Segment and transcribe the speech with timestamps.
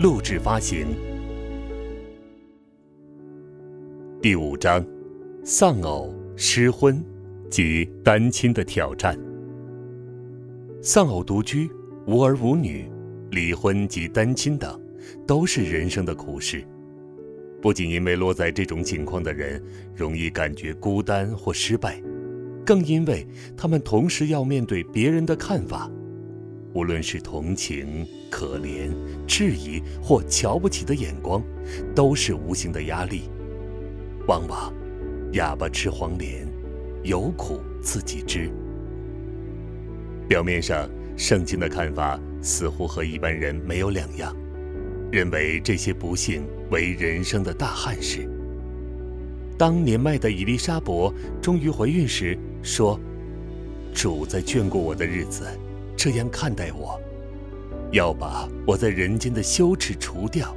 [0.00, 0.88] 录制发行。
[4.20, 4.84] 第五章：
[5.44, 7.00] 丧偶、失婚
[7.48, 9.16] 及单亲的挑战。
[10.82, 11.70] 丧偶独居、
[12.06, 12.90] 无儿无女、
[13.30, 14.80] 离婚及单亲等，
[15.24, 16.64] 都是人生的苦事。
[17.62, 19.62] 不仅因为落在这种情况的人
[19.94, 22.02] 容易感觉孤单或失败，
[22.66, 23.24] 更因为
[23.56, 25.88] 他们同时要面对别人的看法。
[26.74, 28.90] 无论是同情、可怜、
[29.26, 31.40] 质疑或瞧不起的眼光，
[31.94, 33.30] 都是无形的压力。
[34.26, 34.72] 往往，
[35.34, 36.48] 哑巴吃黄连，
[37.04, 38.50] 有苦自己知。
[40.28, 44.34] 表面上，圣经的看法似乎和一般人没有两样，
[45.12, 48.28] 认为这些不幸为人生的大憾事。
[49.56, 52.98] 当年迈的伊丽莎伯终于怀孕时，说
[53.94, 55.46] ：“主在眷顾我的日子。”
[55.96, 57.00] 这样看待我，
[57.92, 60.54] 要把我在人间的羞耻除掉。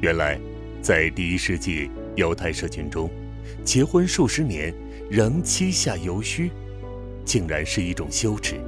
[0.00, 0.38] 原来，
[0.82, 3.10] 在第一世纪犹太社群中，
[3.64, 4.74] 结婚数十年
[5.10, 6.50] 仍膝下犹虚，
[7.24, 8.60] 竟然是一种羞耻。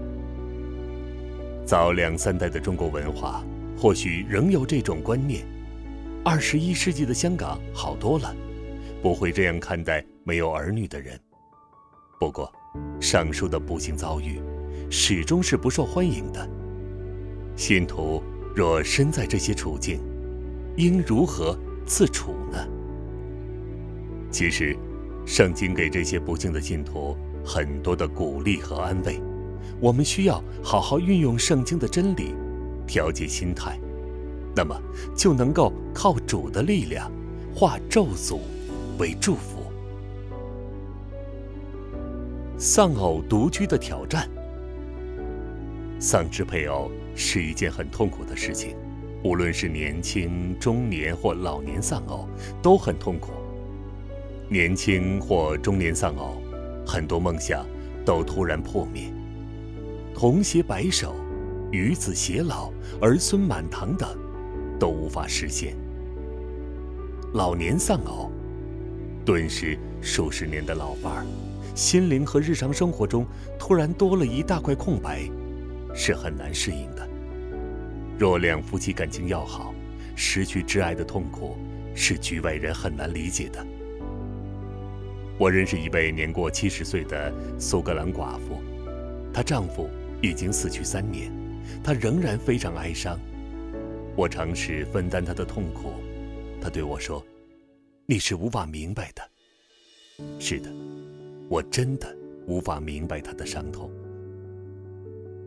[1.65, 3.45] 早两三代的中国文化
[3.79, 5.45] 或许仍有这种观念，
[6.25, 8.35] 二十一世纪的香港好多了，
[9.01, 11.19] 不会这样看待没有儿女的人。
[12.21, 12.53] 不过，
[13.01, 14.41] 上述的不幸遭遇。
[14.95, 16.49] 始终是不受欢迎的。
[17.57, 18.23] 信徒
[18.55, 19.99] 若身在这些处境，
[20.77, 22.59] 应如何自处呢？
[24.31, 24.77] 其实，
[25.25, 29.19] 圣经给这些不幸的信徒很多的鼓励和安慰。
[29.81, 32.35] 我们需要好好运用圣经的真理，
[32.87, 33.81] 调节心态，
[34.55, 34.79] 那么
[35.17, 37.11] 就能够靠主的力量，
[37.55, 38.41] 化咒诅
[38.99, 39.63] 为祝福。
[42.59, 44.29] 丧偶独居的挑战。
[46.03, 48.75] 丧失配偶是一件很痛苦的事情，
[49.23, 52.29] 无论是年轻、中年或老年丧偶，
[52.61, 53.31] 都很痛苦。
[54.49, 56.43] 年轻或中年丧偶，
[56.85, 57.65] 很多梦想
[58.05, 59.13] 都突然破灭，
[60.13, 61.15] 童携白首、
[61.71, 64.19] 与子偕老、儿孙满堂等，
[64.81, 65.77] 都无法实现。
[67.33, 68.29] 老年丧偶，
[69.25, 71.27] 顿时数十年的老伴儿，
[71.77, 73.25] 心灵和日常生活中
[73.57, 75.31] 突然多了一大块空白。
[75.95, 77.09] 是很难适应的。
[78.19, 79.75] 若两夫妻感情要好，
[80.15, 81.57] 失去挚爱的痛苦
[81.95, 83.67] 是局外人很难理解的。
[85.39, 88.63] 我认识一位年过七十岁的苏格兰寡妇，
[89.33, 89.89] 她丈夫
[90.21, 91.33] 已经死去三年，
[91.83, 93.19] 她仍然非常哀伤。
[94.15, 95.95] 我尝试分担她的痛苦，
[96.61, 97.25] 她对我说
[98.07, 99.23] ：“你是无法明白的。”
[100.39, 100.71] 是的，
[101.49, 102.15] 我真的
[102.47, 103.91] 无法明白她的伤痛。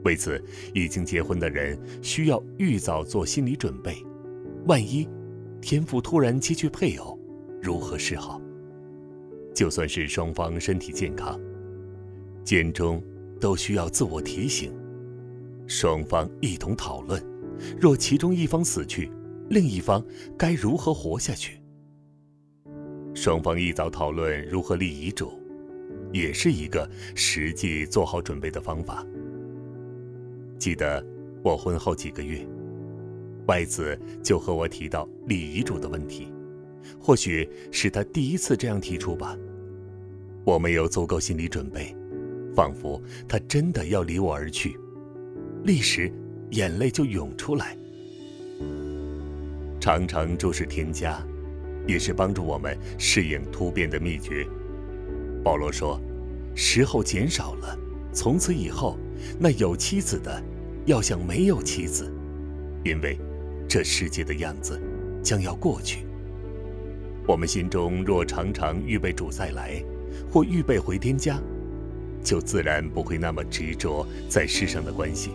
[0.06, 0.42] 为此，
[0.74, 3.96] 已经结婚的人需要预早做心理准备。
[4.68, 5.08] 万一
[5.60, 7.20] 天父突然接去配偶，
[7.62, 8.40] 如何是好？
[9.54, 11.40] 就算是双方身体健康，
[12.44, 13.04] 间中
[13.42, 14.72] 都需要自我提醒。
[15.66, 17.20] 双方一同讨论，
[17.80, 19.12] 若其中一方死去，
[19.50, 20.06] 另一方
[20.38, 21.60] 该如何活下去？
[23.16, 25.42] 双方一早讨论如何立遗嘱，
[26.12, 29.04] 也是一个实际做好准备的方法。
[30.58, 31.06] 记得
[31.44, 32.46] 我婚后几个月，
[33.48, 36.34] 外子就和我提到立遗嘱的问题，
[37.00, 39.38] 或许是他第一次这样提出吧。
[40.44, 41.96] 我没有足够心理准备，
[42.56, 44.78] 仿佛他真的要离我而去，
[45.64, 46.12] 立时
[46.52, 47.78] 眼泪就涌出来。
[49.80, 51.24] 常常注视添加，
[51.86, 54.48] 也是帮助我们适应突变的秘诀。
[55.44, 56.02] 保罗说
[56.56, 57.78] ：“时候减少了，
[58.16, 58.98] 从此以后。”
[59.40, 60.44] 那有妻子的，
[60.86, 62.14] 要像没有妻子，
[62.84, 63.18] 因为
[63.68, 64.80] 这世界的样子
[65.24, 66.06] 将要过去。
[67.26, 69.82] 我们心中若常常预备主再来，
[70.30, 71.42] 或预备回天家，
[72.24, 75.32] 就自然不会那么执着在世上的关系。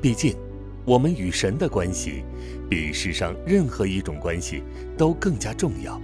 [0.00, 0.36] 毕竟，
[0.84, 2.22] 我们与神的关系，
[2.70, 4.62] 比世上任何一种关系
[4.96, 6.00] 都更加重要。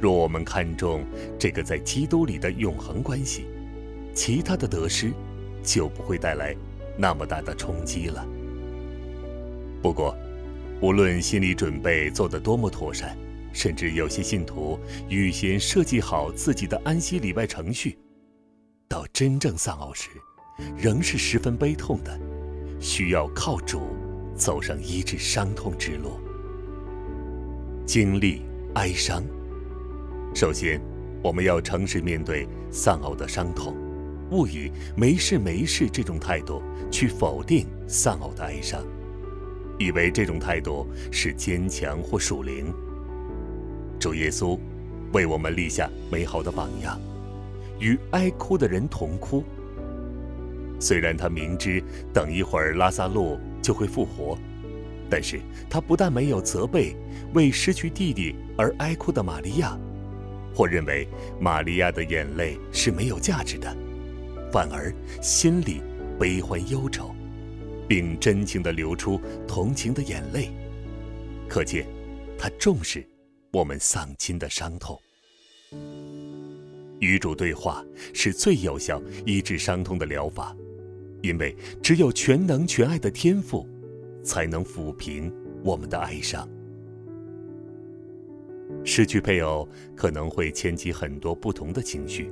[0.00, 1.04] 若我们看重
[1.38, 3.44] 这个在基督里的永恒关系，
[4.14, 5.12] 其他的得失。
[5.62, 6.56] 就不会带来
[6.96, 8.26] 那么大的冲击了。
[9.82, 10.16] 不过，
[10.80, 13.14] 无论心理准备做得多么妥善，
[13.52, 14.78] 甚至有些信徒
[15.10, 17.98] 预先设计好自己的安息礼拜程序，
[18.88, 20.08] 到真正丧偶时，
[20.78, 22.18] 仍是十分悲痛的，
[22.80, 23.82] 需要靠主
[24.34, 26.18] 走上医治伤痛之路。
[27.84, 28.42] 经历
[28.76, 29.22] 哀伤，
[30.34, 30.80] 首先，
[31.22, 33.76] 我们要诚实面对丧偶的伤痛，
[34.30, 38.84] 勿以“没事没事”这种态度去否定丧偶的哀伤。
[39.78, 42.72] 以为这种态度是坚强或属灵。
[43.98, 44.58] 主耶稣
[45.12, 47.00] 为我们立下美好的榜样，
[47.78, 49.42] 与哀哭的人同哭。
[50.78, 51.82] 虽然他明知
[52.12, 54.38] 等一会儿拉萨路就会复活，
[55.10, 56.94] 但是他不但没有责备
[57.34, 59.78] 为失去弟弟而哀哭的玛利亚，
[60.54, 63.74] 或认为玛利亚的眼泪是没有价值的，
[64.52, 64.92] 反而
[65.22, 65.80] 心里
[66.18, 67.14] 悲欢忧愁。
[67.88, 70.52] 并真情地流出同情的眼泪，
[71.48, 71.84] 可见
[72.38, 73.04] 他重视
[73.50, 74.96] 我们丧亲的伤痛。
[77.00, 80.56] 与主对话是最有效医治伤痛的疗法，
[81.20, 83.68] 因为只有全能全爱的天赋，
[84.22, 85.32] 才能抚平
[85.64, 86.48] 我们的哀伤。
[88.84, 92.30] 失去配偶可能会牵起很多不同的情绪，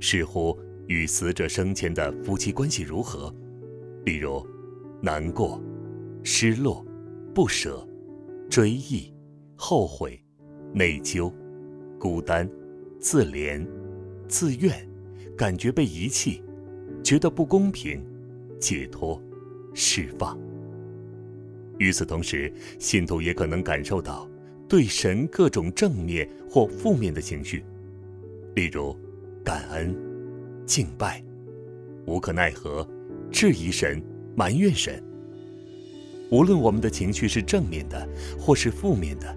[0.00, 0.58] 似乎
[0.92, 3.34] 与死者生前的夫妻关系如何，
[4.04, 4.46] 例如。
[5.04, 5.60] 难过、
[6.22, 6.86] 失落、
[7.34, 7.84] 不舍、
[8.48, 9.12] 追忆、
[9.56, 10.16] 后悔、
[10.72, 11.28] 内疚、
[11.98, 12.48] 孤单、
[13.00, 13.66] 自怜、
[14.28, 14.88] 自怨，
[15.36, 16.40] 感觉被遗弃，
[17.02, 18.00] 觉得不公平，
[18.60, 19.20] 解脱、
[19.74, 20.38] 释放。
[21.78, 24.30] 与此同时，信徒也可能感受到
[24.68, 27.64] 对神各种正面或负面的情绪，
[28.54, 28.96] 例如
[29.42, 29.92] 感恩、
[30.66, 31.22] 敬拜、
[32.06, 32.86] 无可奈何、
[33.30, 34.02] 质疑神。
[34.34, 34.98] 埋怨神。
[36.30, 38.08] 无论我们的情绪是正面的，
[38.40, 39.36] 或是负面的，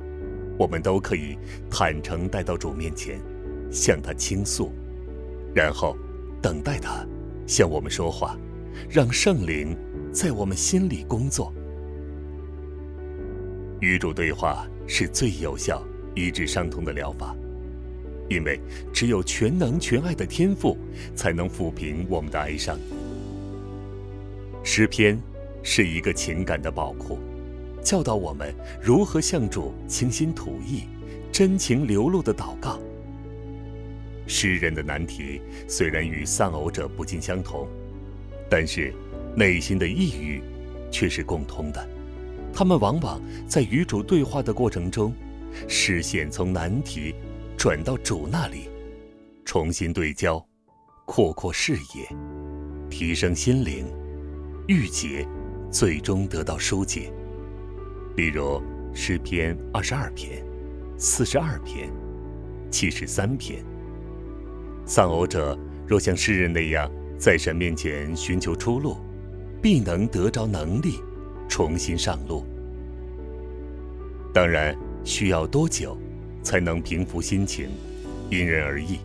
[0.57, 1.38] 我们都可以
[1.69, 3.19] 坦诚带到主面前，
[3.69, 4.72] 向他倾诉，
[5.54, 5.98] 然后
[6.42, 7.06] 等待他
[7.45, 8.39] 向我们说话，
[8.89, 9.75] 让圣灵
[10.13, 11.54] 在我们心里工作。
[13.81, 15.86] 与主对话是最有效
[16.16, 17.36] 医治伤痛的疗法，
[18.30, 18.60] 因为
[18.94, 20.77] 只有全能全爱的天赋，
[21.16, 22.80] 才能抚平我们的哀伤。
[24.63, 25.19] 诗篇
[25.62, 27.19] 是一个情感的宝库，
[27.83, 30.83] 教导我们如何向主倾心吐意、
[31.31, 32.80] 真情流露的祷告。
[34.27, 37.68] 诗人的难题虽然与丧偶者不尽相同，
[38.50, 38.92] 但是
[39.36, 40.42] 内心的抑郁
[40.89, 41.88] 却是共通的。
[42.51, 45.13] 他们往往在与主对话的过程中，
[45.68, 47.13] 视线从难题
[47.65, 48.69] 转到主那里，
[49.44, 50.39] 重新对焦，
[51.03, 52.07] 扩阔视野，
[52.91, 53.88] 提升心灵。
[54.67, 55.27] 郁结，
[55.71, 57.12] 最终得到疏解。
[58.17, 58.62] 例如
[58.94, 60.45] 诗篇二十二篇、
[60.95, 61.91] 四十二篇、
[62.69, 63.65] 七十三篇。
[64.85, 65.57] 丧偶者
[65.88, 68.97] 若像诗人那样在神面前寻求出路，
[69.59, 71.00] 必能得着能力，
[71.50, 72.45] 重新上路。
[74.31, 75.97] 当然，需要多久
[76.45, 77.69] 才能平复心情，
[78.30, 79.00] 因人而异。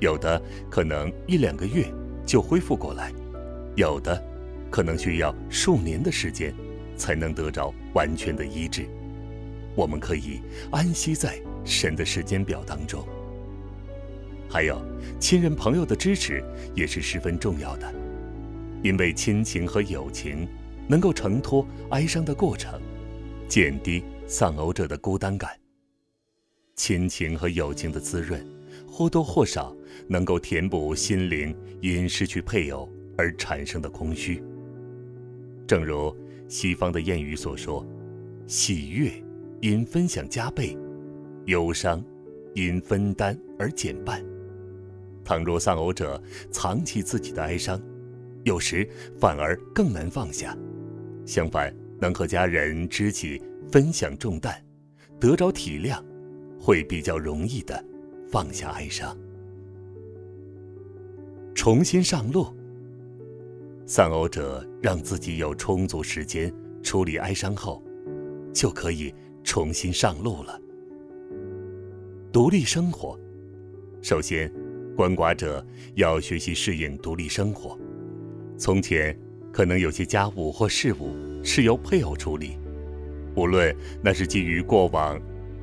[0.00, 0.40] 有的
[0.70, 1.84] 可能一两个月
[2.26, 3.12] 就恢复过来，
[3.76, 4.20] 有的。
[4.70, 6.54] 可能需要数年的时间，
[6.94, 8.86] 才能得着完全的医治。
[9.74, 13.02] 我们可以安息在神的时间表当中。
[14.46, 14.78] 还有，
[15.18, 17.90] 亲人朋友的支持也是十分重要的，
[18.82, 20.46] 因为亲情和友情
[20.86, 22.78] 能够承托哀伤的过程，
[23.48, 25.67] 减低丧偶者的孤单感。
[26.78, 28.40] 亲情和友情的滋润，
[28.86, 34.40] 或多或少能够填补心灵因失去配偶而产生的空虚。
[35.66, 36.16] 正如
[36.46, 37.84] 西方的谚语所说
[38.46, 39.12] ：“喜悦
[39.60, 40.78] 因分享加倍，
[41.46, 42.02] 忧伤
[42.54, 44.24] 因分担而减半。”
[45.24, 47.82] 倘若丧偶者藏起自己的哀伤，
[48.44, 50.56] 有时反而更难放下；
[51.26, 54.54] 相反，能和家人知己分享重担，
[55.18, 56.00] 得着体谅，
[56.58, 57.82] 会比较容易的
[58.28, 59.16] 放下哀伤，
[61.54, 62.46] 重新上路。
[63.86, 67.82] 丧偶者让自己有充足时间处理哀伤后，
[68.52, 70.60] 就可以重新上路了。
[72.30, 73.18] 独立生活，
[74.02, 74.52] 首先，
[74.94, 77.78] 鳏寡者要学习适应独立生活。
[78.58, 79.18] 从前
[79.50, 82.58] 可能有些家务或事务是由配偶处理，
[83.34, 85.18] 无论那是基于过往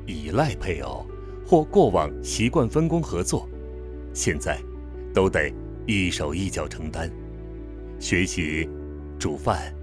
[0.06, 1.04] 依赖配偶，
[1.46, 3.48] 或过往习惯分工合作，
[4.14, 4.58] 现在
[5.12, 5.52] 都得
[5.86, 7.10] 一手一脚承担。
[7.98, 8.68] 学习
[9.18, 9.74] 煮饭、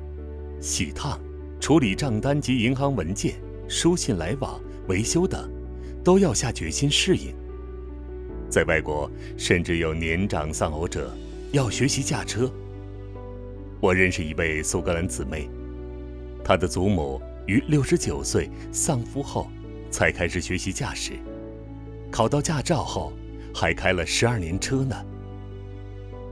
[0.61, 1.19] 洗烫、
[1.59, 3.35] 处理账单及银行文件、
[3.67, 5.51] 书信来往、维修等，
[6.03, 7.33] 都要下决心适应。
[8.49, 11.11] 在外国，甚至有年长丧偶者
[11.51, 12.51] 要学习驾车。
[13.81, 15.49] 我认识一位苏格兰姊妹，
[16.43, 19.47] 她的祖母于六十九岁丧夫后，
[19.93, 21.13] 才开始学习驾驶，
[22.11, 23.13] 考到驾照后，
[23.53, 24.95] 还开了十二年车呢。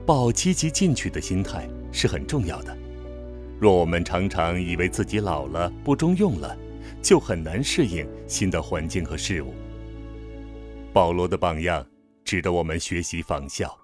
[0.06, 2.76] 抱积极进取的心态是很重要的。
[3.60, 6.58] 若我们常常以为自己老了不中用了，
[7.02, 9.54] 就很难适应新的环境和事物。
[10.92, 11.86] 保罗的榜样。
[12.24, 13.76] 值得我们学习仿效。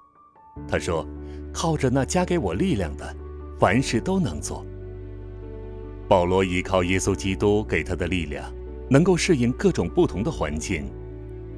[0.69, 1.05] 他说
[1.51, 3.13] ：“靠着那加给我力量的，
[3.59, 4.65] 凡事都能做。”
[6.07, 8.53] 保罗依靠耶稣基督给他的力量，
[8.89, 10.89] 能够适应各种不同的环境，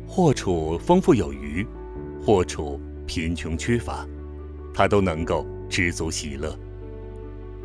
[0.08, 1.66] 或处丰富有余，
[2.22, 4.08] 或处贫穷缺乏，
[4.74, 6.58] 他都能够知足喜乐。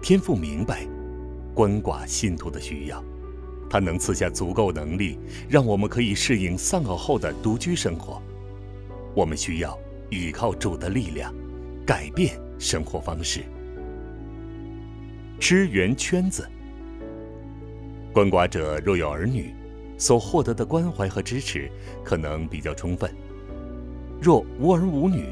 [0.03, 0.87] 天父明白
[1.55, 3.03] 鳏寡信徒的需要，
[3.71, 5.19] 他能赐下足够能力，
[5.49, 8.21] 让我们可以适应丧偶后的独居生活。
[9.15, 9.79] 我们需要
[10.11, 11.35] 依靠主的力量，
[11.87, 13.43] 改变生活方式。
[15.41, 16.47] 支援圈子。
[18.15, 19.53] 鳏寡者若有儿女，
[19.99, 21.69] 所获得的关怀和支持
[22.05, 23.11] 可能比较充分；
[24.23, 25.27] 若无儿无女，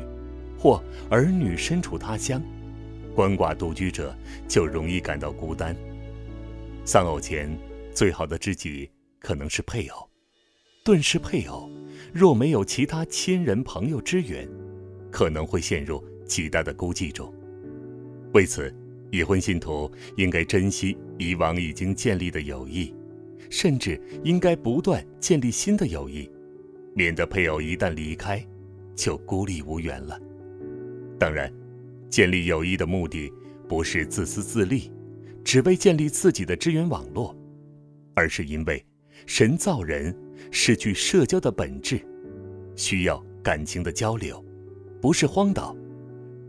[0.59, 2.43] 或儿女身处他乡，
[3.15, 4.13] 鳏寡独居者
[4.49, 5.77] 就容易感到孤单。
[6.85, 7.57] 丧偶前，
[7.95, 10.11] 最好的知己可能是配偶，
[10.85, 11.71] 顿时配偶。
[12.13, 14.49] 若没有其他亲人朋友支援，
[15.09, 17.33] 可能会陷入极大的孤寂中。
[18.35, 18.75] 为此，
[19.13, 22.93] 已婚信徒应该珍惜以往已经建立的友谊，
[23.51, 26.29] 甚至应该不断建立新的友谊，
[26.95, 28.45] 免得配偶一旦离开，
[28.97, 30.19] 就孤立无援了。
[31.19, 31.53] 当然，
[32.09, 33.31] 建立友谊的目的
[33.69, 34.91] 不是自私自利，
[35.45, 37.37] 只为建立自己的支援网络，
[38.15, 38.85] 而是因为
[39.27, 40.13] 神造人。
[40.51, 42.01] 是具社交的本质，
[42.75, 44.45] 需要感情的交流，
[45.01, 45.77] 不是荒岛，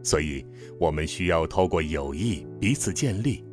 [0.03, 0.45] 所以
[0.79, 3.43] 我们需要透过友谊彼此建立。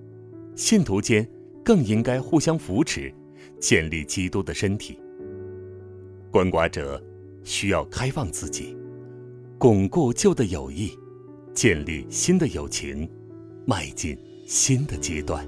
[0.56, 1.26] 信徒间
[1.64, 3.10] 更应该互相扶持，
[3.58, 4.98] 建立基督的身体。
[6.32, 7.02] 鳏寡者
[7.44, 8.76] 需要开放自己，
[9.58, 10.90] 巩固旧的友谊，
[11.54, 13.08] 建立新的友情，
[13.64, 15.46] 迈进新的阶段。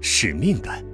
[0.00, 0.84] 使命感。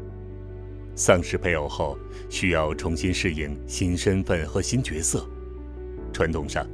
[0.95, 1.97] 丧失配偶后，
[2.29, 5.27] 需要重新适应新身份和新角色。
[6.13, 6.67] 传统上，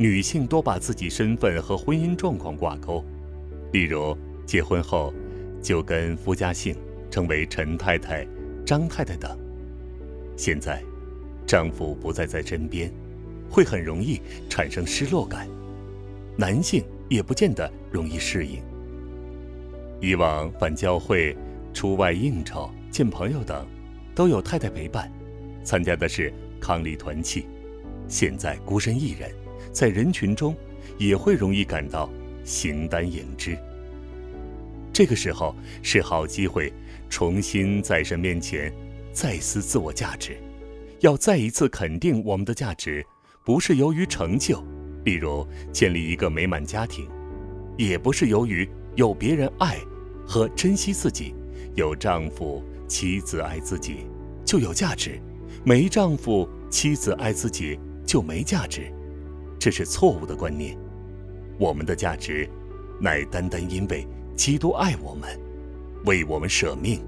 [0.00, 3.04] 女性多把自己身份和婚姻状况挂钩，
[3.70, 4.16] 例如
[4.46, 5.12] 结婚后
[5.60, 6.74] 就跟夫家姓，
[7.10, 8.26] 称为陈太太、
[8.64, 9.38] 张太太等。
[10.38, 10.82] 现在，
[11.46, 12.90] 丈夫不再在身边，
[13.50, 15.46] 会很容易产生失落感。
[16.34, 18.62] 男性也不见得容易适应。
[20.00, 21.36] 以往返教会、
[21.74, 22.70] 出外应酬。
[22.90, 23.66] 见朋友等，
[24.14, 25.12] 都有太太陪伴，
[25.62, 27.44] 参加的是伉俪团契。
[28.08, 29.30] 现在孤身一人，
[29.72, 30.56] 在人群中，
[30.98, 32.10] 也会容易感到
[32.44, 33.56] 形单影只。
[34.92, 36.72] 这个时候是好机会，
[37.08, 38.72] 重新在神面前
[39.12, 40.36] 再思自我价值，
[41.00, 43.04] 要再一次肯定我们的价值，
[43.44, 44.62] 不是由于成就，
[45.04, 47.08] 例如建立一个美满家庭，
[47.76, 49.78] 也不是由于有别人爱
[50.26, 51.34] 和珍惜自己，
[51.74, 52.62] 有丈夫。
[52.90, 53.98] 妻子爱自己
[54.44, 55.22] 就有价值，
[55.62, 58.92] 没丈夫妻子爱自己就没价值，
[59.60, 60.76] 这是错误的观念。
[61.58, 62.48] 我们的价值，
[62.98, 65.38] 乃单单因为基督爱我们，
[66.06, 67.02] 为我们舍命。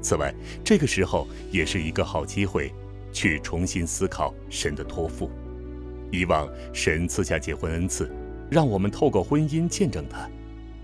[0.00, 0.34] 此外，
[0.64, 2.72] 这个时候也是一个好机会，
[3.12, 5.30] 去重新思考神的托付。
[6.10, 8.10] 以往神赐下结婚恩赐，
[8.50, 10.26] 让我们透过婚姻见证他。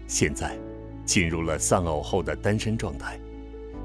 [0.06, 0.54] 现在，
[1.06, 3.18] 进入了丧偶后的单身状态。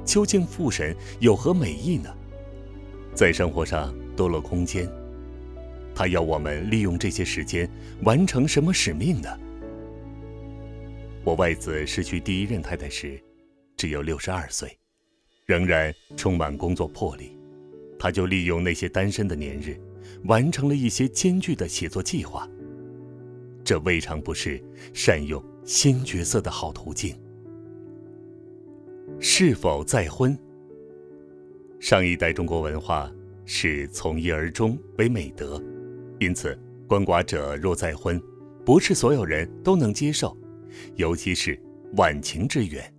[0.03, 2.13] 究竟父神有何美意呢？
[3.15, 4.89] 在生活上多了空间，
[5.93, 7.69] 他要我们利用这些时间
[8.03, 9.29] 完成什么使命呢？
[11.24, 13.21] 我外子失去第一任太太时，
[13.77, 14.77] 只有六十二岁，
[15.45, 17.38] 仍然充满工作魄力。
[18.00, 19.79] 他就利用那些单身的年日，
[20.24, 22.50] 完成了一些艰巨的写作计划。
[23.63, 24.60] 这未尝不是
[24.91, 27.15] 善用新角色的好途径。
[29.19, 30.36] 是否再婚？
[31.79, 33.12] 上一代中国文化
[33.45, 35.62] 是从一而终为美德，
[36.21, 36.55] 因此
[36.87, 38.21] 鳏寡者若再婚，
[38.63, 40.37] 不是所有人都能接受，
[40.95, 41.59] 尤其是
[41.97, 42.93] 晚晴之缘，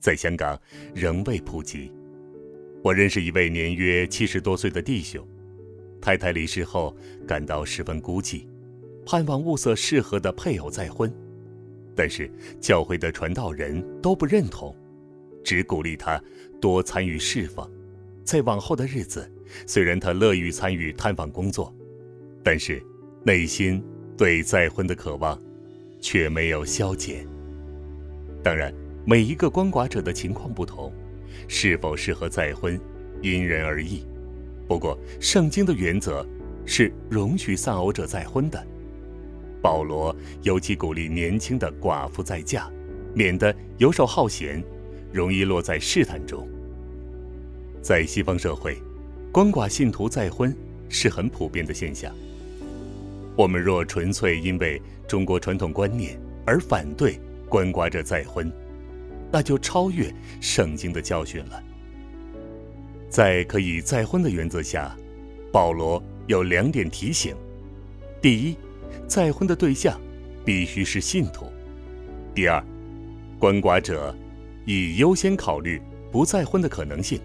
[0.00, 0.58] 在香港
[0.94, 1.92] 仍未普及。
[2.82, 5.22] 我认识一位年约七十多岁的弟兄，
[6.00, 6.96] 太太离世后
[7.28, 8.46] 感到十分孤寂，
[9.04, 11.12] 盼望物色适合的配偶再婚。
[11.94, 14.74] 但是教会的传道人都不认同，
[15.44, 16.18] 只鼓励他
[16.58, 17.70] 多参与侍奉。
[18.24, 19.30] 在往后的日子，
[19.66, 21.70] 虽然他乐于参与探访工作，
[22.42, 22.82] 但是
[23.24, 23.82] 内心
[24.16, 25.40] 对再婚的渴望
[26.00, 27.26] 却没有消减。
[28.42, 30.92] 当然，每一个鳏寡者的情况不同，
[31.46, 32.78] 是否适合再婚，
[33.20, 34.04] 因人而异。
[34.66, 36.26] 不过，圣经的原则
[36.66, 38.64] 是容许丧偶者再婚的。
[39.60, 42.68] 保罗尤其鼓励年轻的寡妇再嫁，
[43.14, 44.60] 免得游手好闲，
[45.12, 46.48] 容易落在试探中。
[47.80, 48.76] 在西方社会，
[49.32, 50.52] 鳏寡信徒再婚
[50.88, 52.12] 是很普遍的现象。
[53.36, 58.52] 我们若纯粹因为中国传统观念而反对鳏寡者再婚，
[59.30, 61.62] 那就超越圣经的教训了。
[63.08, 64.94] 在可以再婚的原则下，
[65.50, 67.34] 保罗有两点提醒：
[68.20, 68.56] 第一，
[69.06, 70.00] 再婚的对象
[70.44, 71.46] 必须是信徒；
[72.34, 72.62] 第二，
[73.40, 74.14] 鳏寡者
[74.66, 77.20] 以优先考虑不再婚的可能性。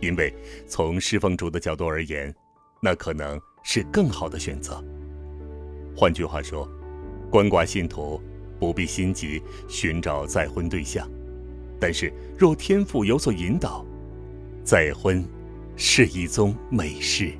[0.00, 0.32] 因为
[0.66, 2.34] 从侍奉主的角度而言，
[2.80, 4.82] 那可能是更好的选择。
[6.00, 6.66] 换句话说，
[7.30, 8.18] 鳏寡信徒
[8.58, 11.06] 不必心急寻找再婚对象，
[11.78, 13.84] 但是若天父有所引导，
[14.64, 15.22] 再婚
[15.76, 17.34] 是一宗美事。